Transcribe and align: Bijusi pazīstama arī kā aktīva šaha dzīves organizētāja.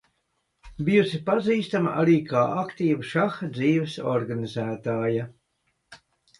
Bijusi 0.87 1.19
pazīstama 1.27 1.93
arī 2.05 2.15
kā 2.33 2.47
aktīva 2.63 3.07
šaha 3.11 3.53
dzīves 3.61 4.01
organizētāja. 4.17 5.31